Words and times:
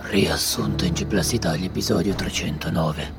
Riassunto 0.00 0.86
in 0.86 0.94
G 0.94 1.32
Italia, 1.32 1.66
episodio 1.66 2.14
309. 2.14 3.12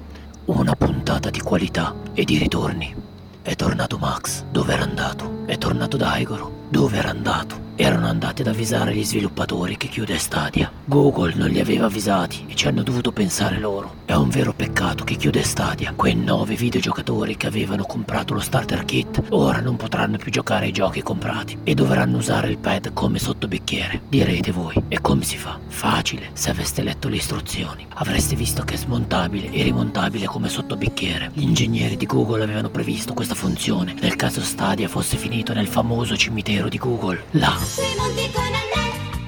Una 0.45 0.73
puntata 0.75 1.29
di 1.29 1.39
qualità 1.39 1.93
e 2.13 2.23
di 2.23 2.38
ritorni. 2.38 2.95
È 3.43 3.54
tornato 3.54 3.99
Max. 3.99 4.43
Dove 4.49 4.73
era 4.73 4.84
andato? 4.84 5.43
È 5.45 5.57
tornato 5.57 5.97
Daigoro. 5.97 6.59
Dove 6.69 6.97
era 6.97 7.09
andato? 7.09 7.67
Erano 7.75 8.07
andati 8.07 8.41
ad 8.41 8.49
avvisare 8.49 8.93
gli 8.93 9.05
sviluppatori 9.05 9.77
che 9.77 9.88
chiude 9.88 10.17
Stadia. 10.17 10.70
Google 10.84 11.34
non 11.35 11.49
li 11.49 11.61
aveva 11.61 11.85
avvisati 11.85 12.43
e 12.49 12.53
ci 12.53 12.67
hanno 12.67 12.84
dovuto 12.84 13.13
pensare 13.13 13.57
loro. 13.57 13.99
È 14.03 14.13
un 14.13 14.27
vero 14.27 14.53
peccato 14.53 15.05
che 15.05 15.16
chiude 15.16 15.43
Stadia. 15.43 15.93
Quei 15.95 16.13
nove 16.13 16.55
videogiocatori 16.55 17.38
che 17.38 17.47
avevano 17.47 17.85
comprato 17.85 18.34
lo 18.34 18.41
starter 18.41 18.84
kit 18.84 19.23
ora 19.29 19.61
non 19.61 19.77
potranno 19.77 20.17
più 20.17 20.29
giocare 20.29 20.66
ai 20.66 20.73
giochi 20.73 21.02
comprati 21.02 21.59
e 21.63 21.73
dovranno 21.73 22.17
usare 22.17 22.49
il 22.49 22.57
pad 22.57 22.91
come 22.91 23.17
sottobicchiere. 23.17 24.02
Direte 24.09 24.52
voi, 24.52 24.75
e 24.89 24.99
come 24.99 25.23
si 25.23 25.38
fa? 25.38 25.58
Facile, 25.66 26.31
se 26.33 26.49
aveste 26.49 26.83
letto 26.83 27.08
le 27.08 27.16
istruzioni. 27.16 27.88
Avreste 27.94 28.36
visto 28.36 28.63
che 28.63 28.73
è 28.73 28.77
smontabile 28.77 29.52
e 29.52 29.63
rimontabile 29.63 30.25
come 30.25 30.49
sottobicchiere. 30.49 31.31
Gli 31.33 31.44
ingegneri 31.44 31.95
di 31.95 32.05
Google 32.05 32.44
avevano 32.44 32.70
previsto 32.70 33.13
questa 33.13 33.36
funzione 33.36 33.95
nel 34.02 34.17
caso 34.17 34.41
Stadia 34.41 34.89
fosse 34.89 35.16
finito 35.16 35.53
nel 35.53 35.67
famoso 35.67 36.17
cimitero 36.17 36.59
di 36.68 36.77
Google. 36.77 37.23
Là, 37.31 37.55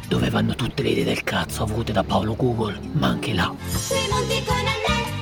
dove 0.07 0.29
vanno 0.29 0.55
tutte 0.55 0.83
le 0.83 0.89
idee 0.89 1.05
del 1.05 1.23
cazzo 1.23 1.63
avute 1.63 1.93
da 1.93 2.03
Paolo 2.03 2.35
Google, 2.35 2.77
ma 2.93 3.07
anche 3.07 3.33
là, 3.33 3.53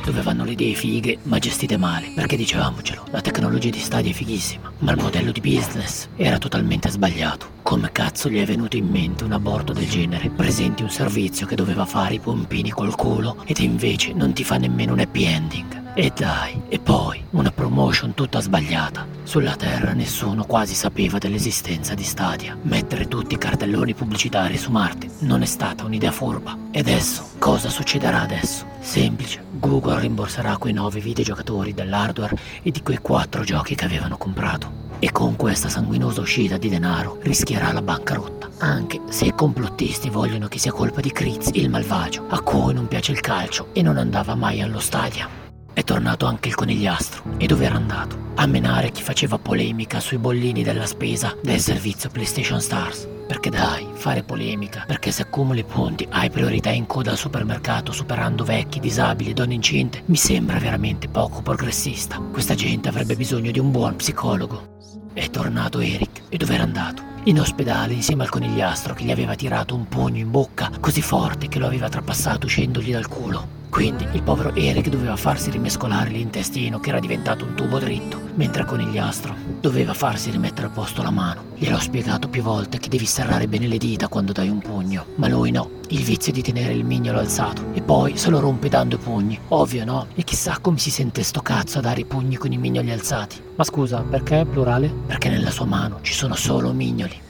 dove 0.03 0.21
vanno 0.21 0.43
le 0.43 0.53
idee 0.53 0.73
fighe 0.73 1.19
ma 1.23 1.37
gestite 1.37 1.77
male. 1.77 2.11
Perché 2.15 2.35
dicevamocelo, 2.35 3.05
la 3.11 3.21
tecnologia 3.21 3.69
di 3.69 3.79
Stadia 3.79 4.09
è 4.09 4.13
fighissima, 4.13 4.71
ma 4.79 4.91
il 4.93 5.01
modello 5.01 5.31
di 5.31 5.41
business 5.41 6.07
era 6.15 6.39
totalmente 6.39 6.89
sbagliato. 6.89 7.57
Come 7.61 7.91
cazzo 7.91 8.29
gli 8.29 8.41
è 8.41 8.45
venuto 8.45 8.75
in 8.77 8.87
mente 8.87 9.23
un 9.23 9.33
aborto 9.33 9.73
del 9.73 9.87
genere? 9.87 10.29
Presenti 10.29 10.81
un 10.81 10.89
servizio 10.89 11.45
che 11.45 11.55
doveva 11.55 11.85
fare 11.85 12.15
i 12.15 12.19
pompini 12.19 12.71
col 12.71 12.95
culo 12.95 13.43
ed 13.45 13.59
invece 13.59 14.13
non 14.13 14.33
ti 14.33 14.43
fa 14.43 14.57
nemmeno 14.57 14.93
un 14.93 14.99
happy 14.99 15.23
ending. 15.25 15.78
E 15.95 16.11
dai, 16.15 16.61
e 16.69 16.79
poi 16.79 17.21
una 17.31 17.51
promotion 17.51 18.13
tutta 18.13 18.39
sbagliata. 18.39 19.05
Sulla 19.23 19.55
Terra 19.55 19.93
nessuno 19.93 20.45
quasi 20.45 20.73
sapeva 20.73 21.17
dell'esistenza 21.17 21.93
di 21.93 22.03
Stadia. 22.03 22.57
Mettere 22.61 23.07
tutti 23.07 23.33
i 23.33 23.37
cartelloni 23.37 23.93
pubblicitari 23.93 24.57
su 24.57 24.71
Marte 24.71 25.09
non 25.19 25.41
è 25.41 25.45
stata 25.45 25.83
un'idea 25.83 26.11
furba. 26.11 26.57
E 26.71 26.79
adesso? 26.79 27.31
Cosa 27.39 27.69
succederà 27.69 28.21
adesso? 28.21 28.65
Semplice, 28.79 29.43
Google 29.51 29.99
rimborserà 29.99 30.57
quei 30.57 30.73
nove 30.73 30.99
videogiocatori 30.99 31.73
dell'hardware 31.73 32.37
e 32.61 32.71
di 32.71 32.81
quei 32.81 32.99
quattro 32.99 33.43
giochi 33.43 33.75
che 33.75 33.85
avevano 33.85 34.17
comprato. 34.17 34.87
E 34.99 35.11
con 35.11 35.35
questa 35.35 35.69
sanguinosa 35.69 36.21
uscita 36.21 36.57
di 36.57 36.69
denaro 36.69 37.17
rischierà 37.21 37.71
la 37.71 37.81
bancarotta. 37.81 38.49
Anche 38.59 39.01
se 39.09 39.25
i 39.25 39.33
complottisti 39.33 40.09
vogliono 40.09 40.47
che 40.47 40.59
sia 40.59 40.71
colpa 40.71 41.01
di 41.01 41.11
Kriz, 41.11 41.49
il 41.53 41.69
malvagio, 41.69 42.25
a 42.29 42.41
cui 42.41 42.73
non 42.73 42.87
piace 42.87 43.11
il 43.11 43.21
calcio 43.21 43.67
e 43.73 43.81
non 43.81 43.97
andava 43.97 44.35
mai 44.35 44.61
allo 44.61 44.79
stadio. 44.79 45.38
È 45.79 45.83
tornato 45.85 46.25
anche 46.25 46.49
il 46.49 46.55
conigliastro. 46.55 47.23
E 47.37 47.45
dove 47.45 47.63
era 47.63 47.75
andato? 47.75 48.17
A 48.35 48.45
menare 48.47 48.91
chi 48.91 49.01
faceva 49.01 49.37
polemica 49.37 50.01
sui 50.01 50.17
bollini 50.17 50.61
della 50.61 50.85
spesa 50.85 51.33
del 51.41 51.61
servizio 51.61 52.09
PlayStation 52.09 52.59
Stars. 52.59 53.07
Perché 53.25 53.49
dai, 53.49 53.87
fare 53.93 54.21
polemica, 54.23 54.83
perché 54.85 55.11
se 55.11 55.21
accumuli 55.21 55.63
punti 55.63 56.05
hai 56.09 56.29
priorità 56.29 56.69
in 56.69 56.85
coda 56.85 57.11
al 57.11 57.17
supermercato 57.17 57.93
superando 57.93 58.43
vecchi, 58.43 58.81
disabili, 58.81 59.31
donne 59.31 59.53
incinte, 59.53 60.01
mi 60.07 60.17
sembra 60.17 60.59
veramente 60.59 61.07
poco 61.07 61.41
progressista. 61.41 62.17
Questa 62.29 62.55
gente 62.55 62.89
avrebbe 62.89 63.15
bisogno 63.15 63.49
di 63.49 63.59
un 63.59 63.71
buon 63.71 63.95
psicologo. 63.95 64.79
È 65.13 65.29
tornato 65.29 65.79
Eric. 65.79 66.23
E 66.27 66.35
dove 66.35 66.55
era 66.55 66.63
andato? 66.63 67.03
In 67.23 67.39
ospedale 67.39 67.93
insieme 67.93 68.23
al 68.23 68.29
conigliastro 68.29 68.93
che 68.93 69.05
gli 69.05 69.11
aveva 69.11 69.35
tirato 69.35 69.75
un 69.75 69.87
pugno 69.87 70.17
in 70.17 70.29
bocca 70.29 70.71
così 70.81 71.01
forte 71.01 71.47
che 71.47 71.57
lo 71.57 71.67
aveva 71.67 71.87
trapassato 71.87 72.47
uscendogli 72.47 72.91
dal 72.91 73.07
culo. 73.07 73.58
Quindi 73.69 74.07
il 74.13 74.23
povero 74.23 74.53
Eric 74.55 74.89
doveva 74.89 75.15
farsi 75.15 75.51
rimescolare 75.51 76.09
l'intestino 76.09 76.79
che 76.79 76.89
era 76.89 76.99
diventato 76.99 77.45
un 77.45 77.53
tubo 77.53 77.77
dritto, 77.77 78.19
mentre 78.33 78.63
il 78.63 78.67
conigliastro 78.67 79.35
doveva 79.61 79.93
farsi 79.93 80.31
rimettere 80.31 80.67
a 80.67 80.71
posto 80.71 81.03
la 81.03 81.11
mano. 81.11 81.43
Gliel'ho 81.55 81.79
spiegato 81.79 82.27
più 82.27 82.41
volte 82.41 82.79
che 82.79 82.89
devi 82.89 83.05
serrare 83.05 83.47
bene 83.47 83.67
le 83.67 83.77
dita 83.77 84.07
quando 84.07 84.31
dai 84.31 84.49
un 84.49 84.59
pugno, 84.59 85.05
ma 85.15 85.27
lui 85.27 85.51
no, 85.51 85.69
il 85.89 86.03
vizio 86.03 86.31
di 86.31 86.41
tenere 86.41 86.73
il 86.73 86.83
mignolo 86.83 87.19
alzato 87.19 87.63
e 87.73 87.81
poi 87.81 88.17
se 88.17 88.29
lo 88.29 88.39
rompe 88.39 88.69
dando 88.69 88.95
i 88.95 88.99
pugni. 88.99 89.39
Ovvio 89.49 89.85
no? 89.85 90.07
E 90.15 90.23
chissà 90.23 90.57
come 90.59 90.79
si 90.79 90.89
sente 90.89 91.23
sto 91.23 91.41
cazzo 91.41 91.77
a 91.77 91.81
dare 91.81 92.01
i 92.01 92.05
pugni 92.05 92.37
con 92.37 92.51
i 92.51 92.57
mignoli 92.57 92.91
alzati. 92.91 93.41
Ma 93.55 93.63
scusa, 93.63 94.01
perché 94.01 94.45
plurale? 94.49 94.91
Perché 95.05 95.29
nella 95.29 95.51
sua 95.51 95.65
mano 95.65 95.99
ci 96.01 96.13
sono 96.13 96.35
solo 96.35 96.73
mignoli. 96.73 97.27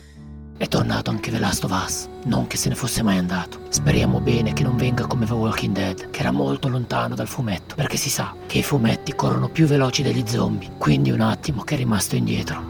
Tornato 0.79 1.09
anche 1.09 1.29
The 1.29 1.39
Last 1.39 1.65
of 1.65 1.71
Us, 1.71 2.07
non 2.23 2.47
che 2.47 2.55
se 2.55 2.69
ne 2.69 2.75
fosse 2.75 3.03
mai 3.03 3.17
andato. 3.17 3.59
Speriamo 3.67 4.21
bene 4.21 4.53
che 4.53 4.63
non 4.63 4.77
venga 4.77 5.07
come 5.07 5.25
The 5.25 5.33
Walking 5.33 5.73
Dead, 5.73 6.09
che 6.09 6.21
era 6.21 6.31
molto 6.31 6.69
lontano 6.69 7.15
dal 7.15 7.27
fumetto, 7.27 7.75
perché 7.75 7.97
si 7.97 8.09
sa 8.09 8.33
che 8.47 8.59
i 8.59 8.63
fumetti 8.63 9.13
corrono 9.13 9.49
più 9.49 9.67
veloci 9.67 10.03
degli 10.03 10.23
zombie, 10.25 10.71
quindi 10.77 11.11
un 11.11 11.19
attimo 11.19 11.63
che 11.63 11.75
è 11.75 11.77
rimasto 11.77 12.15
indietro. 12.15 12.63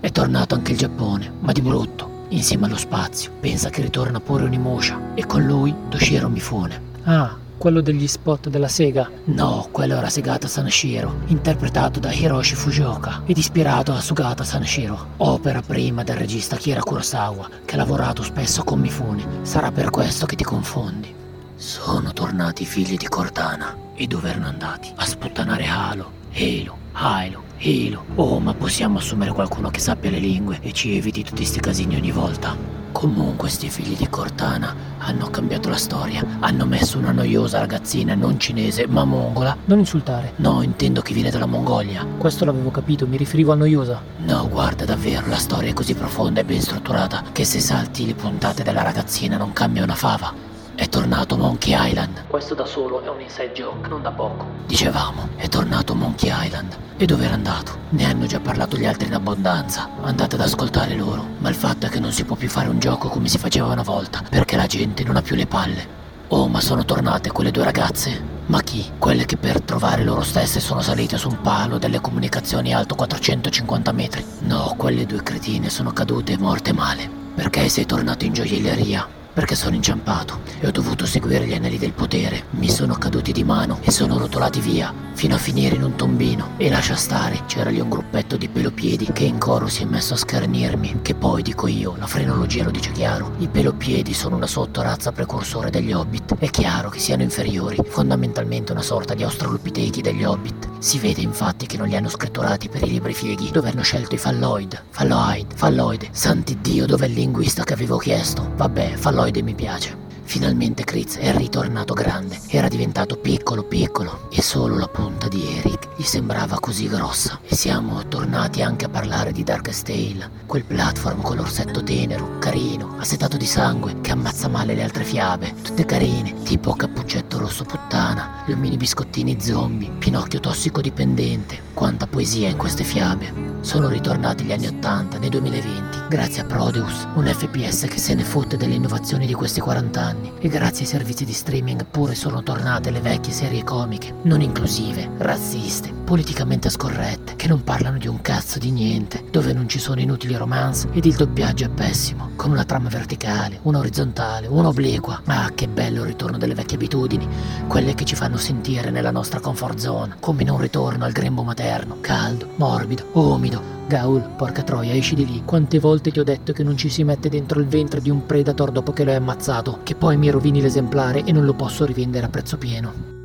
È 0.00 0.08
tornato 0.12 0.54
anche 0.54 0.70
il 0.70 0.78
Giappone, 0.78 1.32
ma 1.40 1.50
di 1.50 1.62
brutto, 1.62 2.26
insieme 2.28 2.66
allo 2.66 2.76
spazio. 2.76 3.32
Pensa 3.40 3.70
che 3.70 3.82
ritorna 3.82 4.20
pure 4.20 4.44
Onimusha 4.44 4.96
e 5.16 5.26
con 5.26 5.42
lui 5.42 5.74
Toshiro 5.88 6.28
Mifune. 6.28 6.80
Ah, 7.02 7.36
quello 7.56 7.80
degli 7.80 8.06
spot 8.06 8.48
della 8.48 8.68
Sega. 8.68 9.10
No, 9.24 9.68
quello 9.70 9.96
era 9.96 10.08
Segata 10.08 10.48
Sanashiro, 10.48 11.20
interpretato 11.26 12.00
da 12.00 12.12
Hiroshi 12.12 12.54
Fujioka 12.54 13.22
ed 13.26 13.36
ispirato 13.38 13.92
a 13.92 14.00
Sugata 14.00 14.44
Sanashiro, 14.44 15.14
opera 15.18 15.62
prima 15.62 16.02
del 16.02 16.16
regista 16.16 16.56
Kira 16.56 16.80
Kurosawa, 16.80 17.48
che 17.64 17.74
ha 17.74 17.78
lavorato 17.78 18.22
spesso 18.22 18.62
con 18.64 18.80
Mifune. 18.80 19.24
Sarà 19.42 19.70
per 19.72 19.90
questo 19.90 20.26
che 20.26 20.36
ti 20.36 20.44
confondi. 20.44 21.14
Sono 21.54 22.12
tornati 22.12 22.62
i 22.62 22.66
figli 22.66 22.96
di 22.96 23.08
Cortana. 23.08 23.84
E 23.94 24.06
dove 24.06 24.28
erano 24.28 24.48
andati? 24.48 24.92
A 24.94 25.06
sputtanare 25.06 25.66
Halo, 25.66 26.10
Halo, 26.34 26.76
Halo, 26.92 27.42
Halo. 27.58 28.04
Oh, 28.16 28.38
ma 28.38 28.54
possiamo 28.54 28.98
assumere 28.98 29.32
qualcuno 29.32 29.70
che 29.70 29.80
sappia 29.80 30.10
le 30.10 30.18
lingue 30.18 30.58
e 30.60 30.72
ci 30.72 30.96
eviti 30.96 31.24
tutti 31.24 31.44
sti 31.44 31.60
casini 31.60 31.96
ogni 31.96 32.10
volta? 32.10 32.54
Comunque 32.92 33.48
sti 33.48 33.68
figli 33.68 33.96
di 33.96 34.08
Cortana 34.08 34.74
hanno 34.98 35.28
cambiato 35.28 35.68
la 35.68 35.76
storia. 35.76 36.24
Hanno 36.40 36.66
messo 36.66 36.98
una 36.98 37.12
noiosa 37.12 37.58
ragazzina 37.58 38.14
non 38.14 38.38
cinese 38.38 38.86
ma 38.86 39.04
mongola. 39.04 39.56
Non 39.66 39.78
insultare. 39.78 40.32
No, 40.36 40.62
intendo 40.62 41.02
che 41.02 41.12
viene 41.14 41.30
dalla 41.30 41.46
Mongolia. 41.46 42.06
Questo 42.16 42.44
l'avevo 42.44 42.70
capito, 42.70 43.06
mi 43.06 43.16
riferivo 43.16 43.52
a 43.52 43.56
noiosa. 43.56 44.02
No, 44.24 44.48
guarda, 44.48 44.84
davvero, 44.84 45.26
la 45.26 45.36
storia 45.36 45.70
è 45.70 45.74
così 45.74 45.94
profonda 45.94 46.40
e 46.40 46.44
ben 46.44 46.60
strutturata 46.60 47.22
che 47.32 47.44
se 47.44 47.60
salti 47.60 48.06
le 48.06 48.14
puntate 48.14 48.62
della 48.62 48.82
ragazzina 48.82 49.36
non 49.36 49.52
cambia 49.52 49.82
una 49.82 49.94
fava. 49.94 50.45
È 50.76 50.90
tornato 50.90 51.38
Monkey 51.38 51.74
Island. 51.74 52.26
Questo 52.26 52.54
da 52.54 52.66
solo 52.66 53.02
è 53.02 53.08
un 53.08 53.18
inside 53.22 53.52
joke, 53.52 53.88
non 53.88 54.02
da 54.02 54.10
poco. 54.10 54.44
Dicevamo, 54.66 55.30
è 55.36 55.48
tornato 55.48 55.94
Monkey 55.94 56.30
Island. 56.30 56.76
E 56.98 57.06
dove 57.06 57.24
era 57.24 57.32
andato? 57.32 57.78
Ne 57.88 58.04
hanno 58.04 58.26
già 58.26 58.40
parlato 58.40 58.76
gli 58.76 58.84
altri 58.84 59.06
in 59.06 59.14
abbondanza. 59.14 59.88
Andate 60.02 60.34
ad 60.34 60.42
ascoltare 60.42 60.94
loro. 60.94 61.24
Ma 61.38 61.48
il 61.48 61.54
fatto 61.54 61.86
è 61.86 61.88
che 61.88 61.98
non 61.98 62.12
si 62.12 62.24
può 62.24 62.36
più 62.36 62.50
fare 62.50 62.68
un 62.68 62.78
gioco 62.78 63.08
come 63.08 63.26
si 63.28 63.38
faceva 63.38 63.72
una 63.72 63.82
volta, 63.82 64.22
perché 64.28 64.56
la 64.56 64.66
gente 64.66 65.02
non 65.02 65.16
ha 65.16 65.22
più 65.22 65.34
le 65.34 65.46
palle. 65.46 65.94
Oh, 66.28 66.46
ma 66.46 66.60
sono 66.60 66.84
tornate 66.84 67.32
quelle 67.32 67.50
due 67.50 67.64
ragazze? 67.64 68.22
Ma 68.46 68.60
chi? 68.60 68.84
Quelle 68.98 69.24
che 69.24 69.38
per 69.38 69.62
trovare 69.62 70.04
loro 70.04 70.22
stesse 70.22 70.60
sono 70.60 70.82
salite 70.82 71.16
su 71.16 71.30
un 71.30 71.40
palo 71.40 71.78
delle 71.78 72.02
comunicazioni 72.02 72.74
alto 72.74 72.94
450 72.96 73.92
metri? 73.92 74.22
No, 74.40 74.74
quelle 74.76 75.06
due 75.06 75.22
cretine 75.22 75.70
sono 75.70 75.92
cadute 75.92 76.32
e 76.32 76.38
morte 76.38 76.74
male. 76.74 77.08
Perché 77.34 77.66
sei 77.70 77.86
tornato 77.86 78.26
in 78.26 78.34
gioielleria? 78.34 79.24
Perché 79.36 79.54
sono 79.54 79.74
inciampato 79.74 80.40
e 80.60 80.66
ho 80.66 80.70
dovuto 80.70 81.04
seguire 81.04 81.46
gli 81.46 81.52
anelli 81.52 81.76
del 81.76 81.92
potere. 81.92 82.44
Mi 82.52 82.70
sono 82.70 82.94
caduti 82.94 83.32
di 83.32 83.44
mano 83.44 83.80
e 83.82 83.90
sono 83.90 84.16
rotolati 84.16 84.60
via, 84.60 84.90
fino 85.12 85.34
a 85.34 85.38
finire 85.38 85.76
in 85.76 85.82
un 85.82 85.94
tombino. 85.94 86.52
E 86.56 86.70
lascia 86.70 86.94
stare, 86.94 87.42
c'era 87.44 87.68
lì 87.68 87.78
un 87.78 87.90
gruppetto 87.90 88.38
di 88.38 88.48
pelopiedi 88.48 89.12
che 89.12 89.24
in 89.24 89.36
coro 89.36 89.68
si 89.68 89.82
è 89.82 89.84
messo 89.84 90.14
a 90.14 90.16
schernirmi. 90.16 91.00
Che 91.02 91.14
poi, 91.14 91.42
dico 91.42 91.66
io, 91.66 91.96
la 91.98 92.06
frenologia 92.06 92.64
lo 92.64 92.70
dice 92.70 92.92
chiaro. 92.92 93.34
I 93.36 93.48
pelopiedi 93.48 94.14
sono 94.14 94.36
una 94.36 94.46
sottorazza 94.46 95.12
precursore 95.12 95.68
degli 95.68 95.92
hobbit. 95.92 96.36
È 96.38 96.48
chiaro 96.48 96.88
che 96.88 96.98
siano 96.98 97.22
inferiori, 97.22 97.76
fondamentalmente 97.86 98.72
una 98.72 98.80
sorta 98.80 99.12
di 99.12 99.22
australopitechi 99.22 100.00
degli 100.00 100.24
hobbit. 100.24 100.66
Si 100.78 100.98
vede 100.98 101.20
infatti 101.20 101.66
che 101.66 101.76
non 101.76 101.88
li 101.88 101.96
hanno 101.96 102.08
scritturati 102.08 102.70
per 102.70 102.82
i 102.84 102.88
libri 102.88 103.12
fieghi, 103.12 103.50
dove 103.50 103.68
hanno 103.68 103.82
scelto 103.82 104.14
i 104.14 104.18
falloid. 104.18 104.82
Falloid, 104.88 105.52
falloide. 105.54 106.08
Santi 106.12 106.56
Dio, 106.62 106.86
dov'è 106.86 107.04
il 107.04 107.12
linguista 107.12 107.64
che 107.64 107.74
avevo 107.74 107.98
chiesto? 107.98 108.52
Vabbè, 108.56 108.96
falloide 109.26 109.42
mi 109.42 109.54
piace. 109.54 110.04
Finalmente 110.24 110.82
Kritz 110.82 111.18
è 111.18 111.32
ritornato 111.36 111.94
grande, 111.94 112.40
era 112.48 112.66
diventato 112.66 113.16
piccolo 113.16 113.62
piccolo 113.62 114.28
e 114.30 114.42
solo 114.42 114.76
la 114.76 114.88
punta 114.88 115.28
di 115.28 115.56
Eric 115.58 115.88
gli 115.96 116.02
sembrava 116.02 116.58
così 116.58 116.88
grossa. 116.88 117.38
E 117.46 117.54
siamo 117.54 118.06
tornati 118.08 118.60
anche 118.60 118.86
a 118.86 118.88
parlare 118.88 119.30
di 119.30 119.44
Darkest 119.44 119.86
Tale, 119.86 120.30
quel 120.46 120.64
platform 120.64 121.22
con 121.22 121.36
l'orsetto 121.36 121.82
tenero, 121.82 122.38
carino, 122.38 122.96
assetato 122.98 123.36
di 123.36 123.46
sangue, 123.46 124.00
che 124.00 124.10
ammazza 124.10 124.48
male 124.48 124.74
le 124.74 124.82
altre 124.82 125.04
fiabe, 125.04 125.54
tutte 125.62 125.84
carine, 125.84 126.42
tipo 126.42 126.74
Cappuccetto 126.74 127.38
Rosso 127.38 127.64
Puttana, 127.64 128.42
gli 128.46 128.52
omini 128.52 128.76
biscottini 128.76 129.40
zombie, 129.40 129.90
Pinocchio 129.98 130.40
tossicodipendente. 130.40 131.65
Quanta 131.76 132.06
poesia 132.06 132.48
in 132.48 132.56
queste 132.56 132.84
fiabe. 132.84 133.58
Sono 133.60 133.88
ritornati 133.88 134.44
gli 134.44 134.52
anni 134.52 134.66
Ottanta, 134.66 135.18
nel 135.18 135.28
2020, 135.28 136.08
Grazie 136.08 136.40
a 136.40 136.46
Prodeus, 136.46 137.06
un 137.16 137.26
FPS 137.26 137.86
che 137.86 137.98
se 137.98 138.14
ne 138.14 138.22
fotte 138.22 138.56
delle 138.56 138.76
innovazioni 138.76 139.26
di 139.26 139.34
questi 139.34 139.60
40 139.60 140.00
anni. 140.00 140.32
E 140.38 140.48
grazie 140.48 140.84
ai 140.84 140.90
servizi 140.90 141.26
di 141.26 141.34
streaming 141.34 141.84
pure 141.84 142.14
sono 142.14 142.42
tornate 142.42 142.90
le 142.90 143.00
vecchie 143.00 143.32
serie 143.32 143.62
comiche, 143.62 144.14
non 144.22 144.40
inclusive, 144.40 145.10
razziste, 145.18 145.95
politicamente 146.06 146.70
scorrette, 146.70 147.34
che 147.34 147.48
non 147.48 147.64
parlano 147.64 147.98
di 147.98 148.06
un 148.06 148.20
cazzo 148.20 148.60
di 148.60 148.70
niente, 148.70 149.24
dove 149.28 149.52
non 149.52 149.68
ci 149.68 149.80
sono 149.80 150.00
inutili 150.00 150.36
romance 150.36 150.88
ed 150.92 151.04
il 151.04 151.16
doppiaggio 151.16 151.64
è 151.64 151.68
pessimo, 151.68 152.30
con 152.36 152.52
una 152.52 152.64
trama 152.64 152.88
verticale, 152.88 153.58
una 153.62 153.80
orizzontale, 153.80 154.46
una 154.46 154.68
obliqua. 154.68 155.20
Ah, 155.24 155.50
che 155.52 155.66
bello 155.66 156.02
il 156.02 156.06
ritorno 156.06 156.38
delle 156.38 156.54
vecchie 156.54 156.76
abitudini, 156.76 157.28
quelle 157.66 157.94
che 157.94 158.04
ci 158.04 158.14
fanno 158.14 158.36
sentire 158.36 158.90
nella 158.90 159.10
nostra 159.10 159.40
comfort 159.40 159.78
zone, 159.78 160.16
come 160.20 160.42
in 160.42 160.50
un 160.50 160.60
ritorno 160.60 161.04
al 161.04 161.12
grembo 161.12 161.42
materno, 161.42 161.98
caldo, 162.00 162.50
morbido, 162.54 163.08
umido, 163.14 163.60
Gaul, 163.88 164.20
porca 164.36 164.62
troia, 164.62 164.94
esci 164.94 165.16
di 165.16 165.26
lì. 165.26 165.42
Quante 165.44 165.80
volte 165.80 166.12
ti 166.12 166.20
ho 166.20 166.24
detto 166.24 166.52
che 166.52 166.62
non 166.62 166.76
ci 166.76 166.88
si 166.88 167.02
mette 167.02 167.28
dentro 167.28 167.58
il 167.58 167.66
ventre 167.66 168.00
di 168.00 168.10
un 168.10 168.26
predator 168.26 168.70
dopo 168.70 168.92
che 168.92 169.02
lo 169.02 169.10
hai 169.10 169.16
ammazzato, 169.16 169.80
che 169.82 169.96
poi 169.96 170.16
mi 170.16 170.30
rovini 170.30 170.60
l'esemplare 170.60 171.24
e 171.24 171.32
non 171.32 171.44
lo 171.44 171.54
posso 171.54 171.84
rivendere 171.84 172.26
a 172.26 172.28
prezzo 172.28 172.58
pieno. 172.58 173.15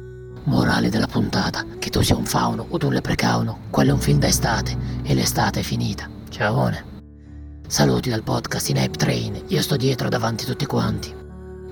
Morale 0.43 0.89
della 0.89 1.07
puntata, 1.07 1.65
che 1.77 1.91
tu 1.91 2.01
sia 2.01 2.15
un 2.15 2.25
fauno 2.25 2.65
o 2.67 2.77
un 2.81 2.93
leprecauno, 2.93 3.59
quello 3.69 3.91
è 3.91 3.93
un 3.93 3.99
film 3.99 4.17
d'estate 4.17 4.75
e 5.03 5.13
l'estate 5.13 5.59
è 5.59 5.63
finita. 5.63 6.09
Ciaone. 6.29 6.89
Saluti 7.67 8.09
dal 8.09 8.23
podcast 8.23 8.69
in 8.69 8.79
Ape 8.79 8.97
Train, 8.97 9.43
io 9.47 9.61
sto 9.61 9.77
dietro 9.77 10.09
davanti 10.09 10.45
tutti 10.45 10.65
quanti. 10.65 11.13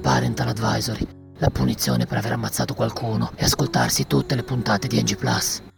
Parental 0.01 0.49
Advisory, 0.49 1.05
la 1.39 1.49
punizione 1.49 2.05
per 2.05 2.19
aver 2.19 2.33
ammazzato 2.33 2.75
qualcuno 2.75 3.31
e 3.35 3.43
ascoltarsi 3.43 4.05
tutte 4.05 4.35
le 4.35 4.43
puntate 4.43 4.87
di 4.87 5.01
NG. 5.01 5.68